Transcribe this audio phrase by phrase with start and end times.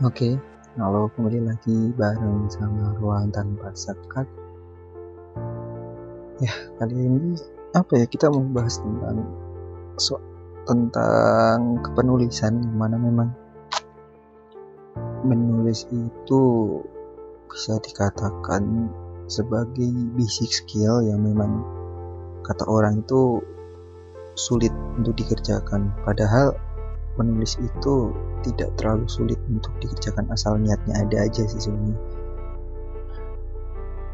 [0.00, 0.32] Oke,
[0.80, 4.24] halo kembali lagi bareng sama Ruang Tanpa Sekat.
[6.40, 7.36] Ya, kali ini
[7.76, 9.28] apa ya kita mau bahas tentang
[10.00, 10.16] so,
[10.64, 13.28] tentang kepenulisan yang mana memang
[15.28, 16.42] menulis itu
[17.52, 18.88] bisa dikatakan
[19.28, 21.60] sebagai basic skill yang memang
[22.40, 23.44] kata orang itu
[24.32, 26.56] sulit untuk dikerjakan padahal
[27.20, 32.00] menulis itu tidak terlalu sulit untuk dikerjakan asal niatnya ada aja sih sebenarnya.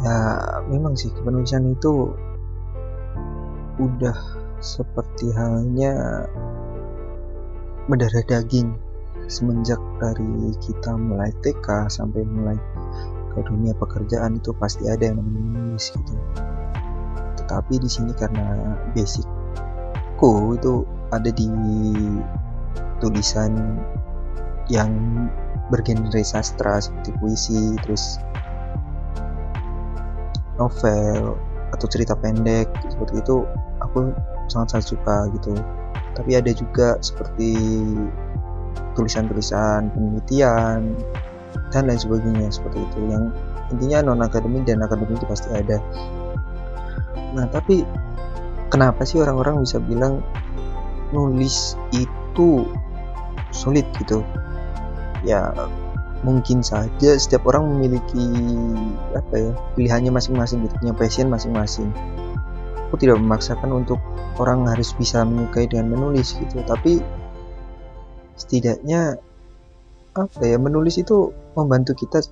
[0.00, 0.18] Ya
[0.68, 2.12] memang sih kepenulisan itu
[3.80, 4.16] udah
[4.60, 6.28] seperti halnya
[7.88, 8.76] mendarah daging
[9.26, 12.58] semenjak dari kita mulai TK sampai mulai
[13.30, 16.14] ke dunia pekerjaan itu pasti ada yang menulis gitu.
[17.40, 21.46] Tetapi di sini karena basicku itu ada di
[23.00, 23.80] tulisan
[24.70, 24.92] yang
[25.72, 28.20] bergenre sastra seperti puisi terus
[30.60, 31.34] novel
[31.72, 33.46] atau cerita pendek seperti itu
[33.80, 34.12] aku
[34.50, 35.54] sangat sangat suka gitu.
[36.14, 37.54] Tapi ada juga seperti
[38.98, 40.98] tulisan-tulisan penelitian
[41.70, 43.30] dan lain sebagainya seperti itu yang
[43.70, 45.78] intinya non akademik dan akademik itu pasti ada.
[47.32, 47.86] Nah tapi
[48.68, 50.20] kenapa sih orang-orang bisa bilang
[51.14, 52.66] nulis itu
[53.60, 54.24] sulit gitu.
[55.20, 55.52] Ya
[56.24, 58.24] mungkin saja setiap orang memiliki
[59.16, 61.92] apa ya pilihannya masing-masing gitu punya passion masing-masing.
[62.88, 64.00] Aku tidak memaksakan untuk
[64.40, 67.04] orang harus bisa menyukai dengan menulis gitu tapi
[68.40, 69.20] setidaknya
[70.16, 72.24] apa ya menulis itu membantu kita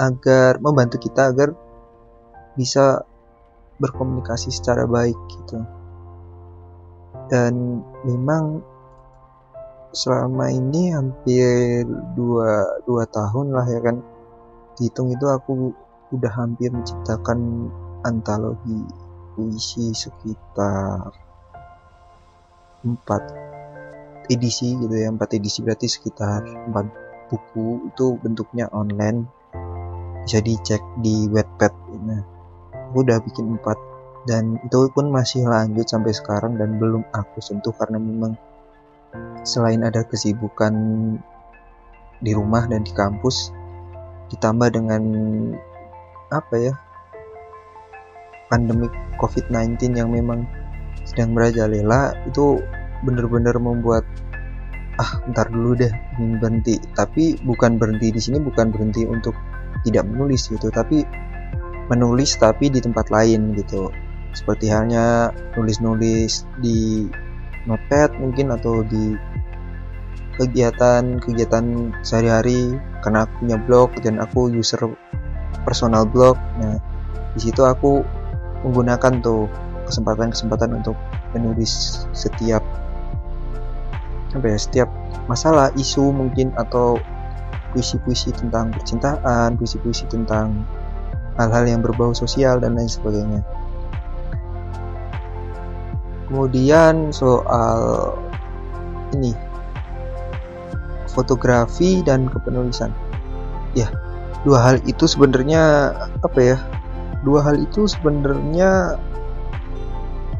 [0.00, 1.52] agar membantu kita agar
[2.56, 3.04] bisa
[3.78, 5.62] berkomunikasi secara baik gitu.
[7.28, 8.64] Dan memang
[9.92, 13.96] selama ini hampir dua, dua tahun lah ya kan.
[14.78, 15.74] Dihitung itu aku
[16.14, 17.68] udah hampir menciptakan
[18.06, 18.86] antologi
[19.34, 21.12] puisi sekitar
[22.86, 23.22] empat
[24.30, 26.86] edisi gitu ya empat edisi berarti sekitar empat
[27.28, 29.26] buku itu bentuknya online.
[30.22, 32.22] Bisa dicek di webpad nah
[32.88, 33.76] aku udah bikin empat
[34.24, 38.36] dan itu pun masih lanjut sampai sekarang dan belum aku sentuh karena memang
[39.46, 40.74] selain ada kesibukan
[42.18, 43.54] di rumah dan di kampus
[44.28, 45.02] ditambah dengan
[46.28, 46.74] apa ya
[48.52, 50.44] pandemi COVID-19 yang memang
[51.04, 52.60] sedang merajalela itu
[53.04, 54.04] benar-benar membuat
[54.98, 55.92] ah ntar dulu deh
[56.42, 56.76] berhenti.
[56.92, 59.32] Tapi bukan berhenti di sini bukan berhenti untuk
[59.86, 61.06] tidak menulis gitu tapi
[61.88, 63.88] menulis tapi di tempat lain gitu.
[64.36, 67.08] Seperti halnya nulis-nulis di
[67.66, 69.18] notepad mungkin atau di
[70.38, 71.64] kegiatan-kegiatan
[72.06, 72.78] sehari-hari.
[73.02, 74.78] Karena aku punya blog dan aku user
[75.64, 76.38] personal blog.
[76.60, 76.78] Nah
[77.34, 78.02] di situ aku
[78.66, 79.46] menggunakan tuh
[79.86, 80.98] kesempatan-kesempatan untuk
[81.32, 82.60] menulis setiap
[84.36, 84.88] apa ya setiap
[85.24, 87.00] masalah isu mungkin atau
[87.72, 90.68] puisi-puisi tentang percintaan puisi-puisi tentang
[91.40, 93.40] hal-hal yang berbau sosial dan lain sebagainya
[96.28, 98.12] kemudian soal
[99.16, 99.32] ini
[101.08, 102.92] fotografi dan kepenulisan.
[103.72, 103.88] Ya
[104.46, 105.90] dua hal itu sebenarnya
[106.22, 106.58] apa ya
[107.26, 109.00] dua hal itu sebenarnya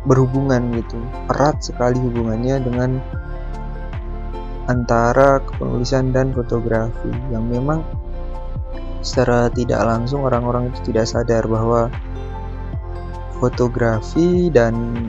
[0.06, 1.00] berhubungan gitu.
[1.32, 2.90] Erat sekali hubungannya dengan
[4.68, 7.80] antara kepenulisan dan fotografi yang memang
[9.00, 11.88] secara tidak langsung orang-orang itu tidak sadar bahwa
[13.40, 15.08] fotografi dan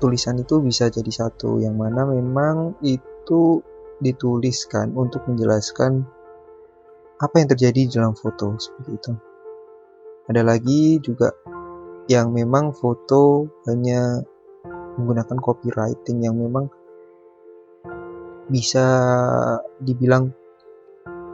[0.00, 3.60] tulisan itu bisa jadi satu yang mana memang itu
[4.00, 6.02] dituliskan untuk menjelaskan
[7.20, 9.12] apa yang terjadi dalam foto seperti itu.
[10.32, 11.36] Ada lagi juga
[12.08, 14.24] yang memang foto hanya
[14.96, 16.72] menggunakan copywriting yang memang
[18.48, 18.86] bisa
[19.78, 20.32] dibilang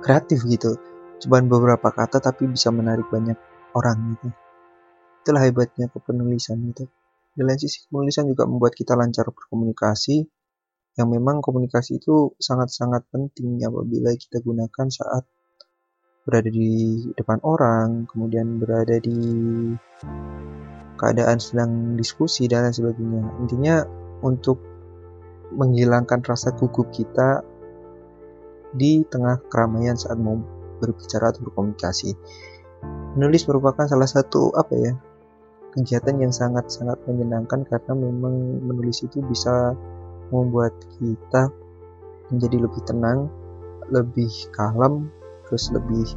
[0.03, 0.77] kreatif gitu.
[1.23, 3.39] Cuman beberapa kata tapi bisa menarik banyak
[3.73, 4.29] orang gitu.
[5.23, 6.85] Itulah hebatnya kepenulisan itu.
[7.37, 10.25] Di sisi penulisan juga membuat kita lancar berkomunikasi
[10.97, 15.29] yang memang komunikasi itu sangat-sangat penting apabila kita gunakan saat
[16.25, 19.21] berada di depan orang, kemudian berada di
[20.97, 23.23] keadaan sedang diskusi dan lain sebagainya.
[23.45, 23.77] Intinya
[24.25, 24.57] untuk
[25.53, 27.45] menghilangkan rasa gugup kita
[28.73, 30.41] di tengah keramaian saat mau
[30.81, 32.17] berbicara atau berkomunikasi.
[33.21, 34.97] Menulis merupakan salah satu apa ya
[35.77, 39.77] kegiatan yang sangat-sangat menyenangkan karena memang menulis itu bisa
[40.33, 41.53] membuat kita
[42.33, 43.29] menjadi lebih tenang
[43.93, 45.13] lebih kalem
[45.47, 46.09] terus lebih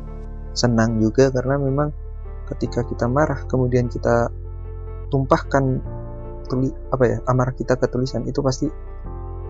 [0.57, 1.93] senang juga karena memang
[2.49, 4.31] ketika kita marah kemudian kita
[5.13, 5.83] tumpahkan
[6.49, 8.65] tuli apa ya amarah kita ke tulisan itu pasti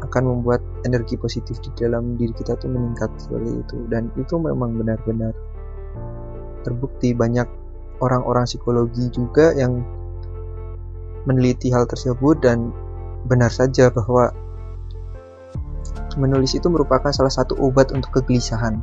[0.04, 3.78] akan membuat energi positif di dalam diri kita tuh meningkat seperti itu.
[3.92, 5.36] Dan itu memang benar-benar
[6.64, 7.12] terbukti.
[7.12, 7.48] Banyak
[8.00, 9.84] orang-orang psikologi juga yang
[11.30, 12.74] meneliti hal tersebut dan
[13.30, 14.34] benar saja bahwa
[16.18, 18.82] menulis itu merupakan salah satu obat untuk kegelisahan.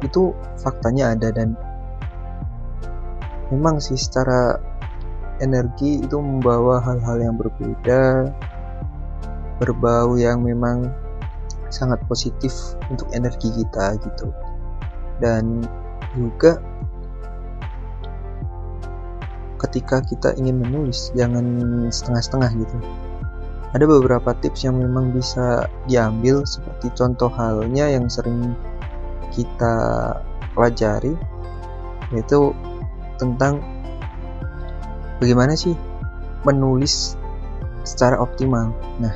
[0.00, 1.52] Itu faktanya ada dan
[3.52, 4.56] memang sih secara
[5.44, 8.32] energi itu membawa hal-hal yang berbeda,
[9.60, 10.88] berbau yang memang
[11.68, 12.52] sangat positif
[12.88, 14.32] untuk energi kita gitu.
[15.20, 15.60] Dan
[16.16, 16.60] juga
[19.56, 21.44] ketika kita ingin menulis jangan
[21.88, 22.76] setengah-setengah gitu
[23.74, 28.56] ada beberapa tips yang memang bisa diambil seperti contoh halnya yang sering
[29.34, 29.74] kita
[30.56, 31.12] pelajari
[32.14, 32.54] yaitu
[33.20, 33.60] tentang
[35.18, 35.74] bagaimana sih
[36.46, 37.18] menulis
[37.82, 38.70] secara optimal.
[39.02, 39.14] Nah,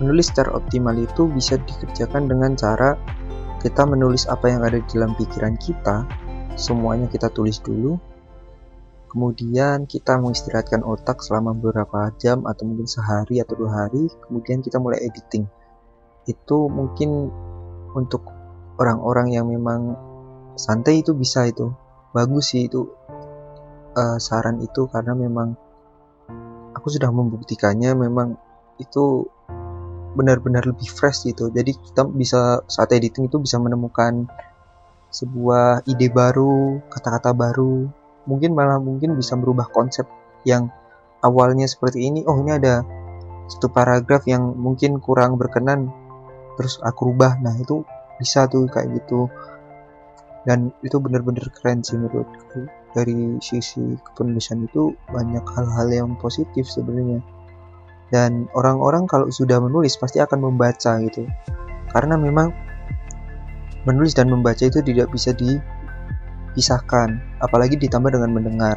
[0.00, 2.96] menulis secara optimal itu bisa dikerjakan dengan cara
[3.60, 6.02] kita menulis apa yang ada di dalam pikiran kita,
[6.58, 7.94] semuanya kita tulis dulu,
[9.12, 14.80] kemudian kita mengistirahatkan otak selama beberapa jam atau mungkin sehari atau dua hari kemudian kita
[14.80, 15.44] mulai editing.
[16.24, 17.28] Itu mungkin
[17.92, 18.24] untuk
[18.80, 20.00] orang-orang yang memang
[20.56, 21.76] santai itu bisa itu.
[22.16, 22.88] Bagus sih itu
[23.92, 25.60] uh, saran itu karena memang
[26.72, 28.40] aku sudah membuktikannya memang
[28.80, 29.28] itu
[30.16, 31.52] benar-benar lebih fresh gitu.
[31.52, 34.24] Jadi kita bisa saat editing itu bisa menemukan
[35.12, 37.92] sebuah ide baru kata-kata baru
[38.24, 40.06] mungkin malah mungkin bisa merubah konsep
[40.46, 40.70] yang
[41.22, 42.26] awalnya seperti ini.
[42.26, 42.82] Oh ini ada
[43.50, 45.90] satu paragraf yang mungkin kurang berkenan
[46.58, 47.38] terus aku rubah.
[47.42, 47.82] Nah itu
[48.18, 49.30] bisa tuh kayak gitu.
[50.42, 57.22] Dan itu benar-benar keren sih menurutku dari sisi kepenulisan itu banyak hal-hal yang positif sebenarnya.
[58.12, 61.24] Dan orang-orang kalau sudah menulis pasti akan membaca gitu.
[61.88, 62.52] Karena memang
[63.88, 65.56] menulis dan membaca itu tidak bisa di
[66.52, 68.76] pisahkan, apalagi ditambah dengan mendengar.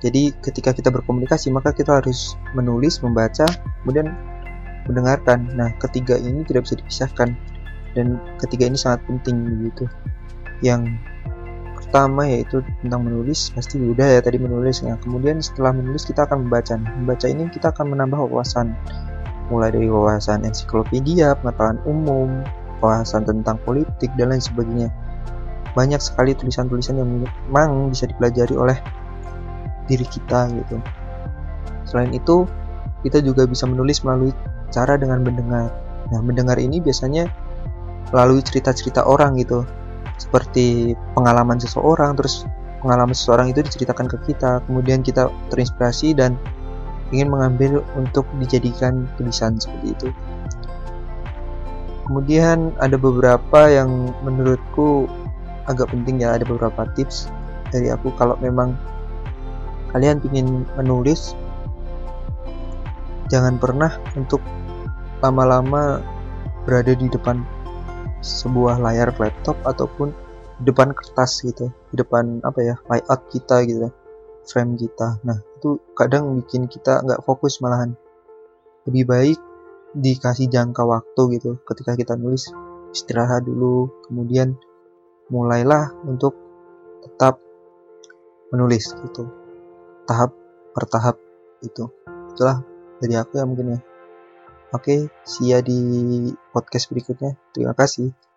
[0.00, 3.46] Jadi ketika kita berkomunikasi maka kita harus menulis, membaca,
[3.82, 4.14] kemudian
[4.88, 5.50] mendengarkan.
[5.54, 7.36] Nah, ketiga ini tidak bisa dipisahkan
[7.98, 9.84] dan ketiga ini sangat penting begitu.
[10.64, 10.94] Yang
[11.90, 16.46] pertama yaitu tentang menulis pasti udah ya tadi menulis nah kemudian setelah menulis kita akan
[16.46, 18.78] membaca nah, membaca ini kita akan menambah wawasan
[19.50, 22.46] mulai dari wawasan ensiklopedia pengetahuan umum
[22.78, 24.88] wawasan tentang politik dan lain sebagainya
[25.74, 27.08] banyak sekali tulisan-tulisan yang
[27.50, 28.78] memang bisa dipelajari oleh
[29.86, 30.78] diri kita gitu.
[31.86, 32.46] Selain itu,
[33.02, 34.30] kita juga bisa menulis melalui
[34.70, 35.70] cara dengan mendengar.
[36.10, 37.26] Nah, mendengar ini biasanya
[38.14, 39.66] melalui cerita-cerita orang gitu.
[40.18, 42.44] Seperti pengalaman seseorang, terus
[42.84, 46.36] pengalaman seseorang itu diceritakan ke kita, kemudian kita terinspirasi dan
[47.10, 50.08] ingin mengambil untuk dijadikan tulisan seperti itu.
[52.06, 55.06] Kemudian ada beberapa yang menurutku
[55.70, 57.30] agak penting ya ada beberapa tips
[57.70, 58.10] dari aku.
[58.18, 58.74] Kalau memang
[59.94, 61.34] kalian ingin menulis
[63.30, 64.42] jangan pernah untuk
[65.22, 66.02] lama-lama
[66.66, 67.40] berada di depan
[68.20, 70.12] sebuah layar laptop ataupun
[70.60, 73.88] di depan kertas gitu di depan apa ya layout kita gitu
[74.44, 75.16] frame kita.
[75.24, 77.96] Nah itu kadang bikin kita nggak fokus malahan.
[78.88, 79.38] Lebih baik
[79.96, 82.50] dikasih jangka waktu gitu ketika kita nulis
[82.94, 84.54] istirahat dulu kemudian
[85.30, 86.34] mulailah untuk
[87.06, 87.38] tetap
[88.50, 89.30] menulis gitu.
[90.04, 90.34] Tahap
[90.74, 91.16] per tahap
[91.62, 91.86] itu.
[92.34, 92.62] Itulah
[92.98, 93.80] dari aku ya mungkin ya.
[94.70, 97.38] Oke see ya di podcast berikutnya.
[97.54, 98.29] Terima kasih